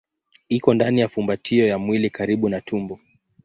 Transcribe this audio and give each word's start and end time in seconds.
Iko 0.49 0.73
ndani 0.73 0.99
ya 1.01 1.07
fumbatio 1.07 1.67
ya 1.67 1.77
mwili 1.77 2.09
karibu 2.09 2.49
na 2.49 2.61
tumbo. 2.61 2.99